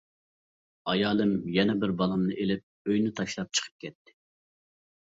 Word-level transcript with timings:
ئايالىم 0.93 1.35
يەنە 1.57 1.75
بىر 1.85 1.93
بالامنى 2.01 2.39
ئېلىپ 2.41 2.67
ئۆينى 2.91 3.17
تاشلاپ 3.21 3.55
چىقىپ 3.61 3.87
كەتتى. 3.87 4.19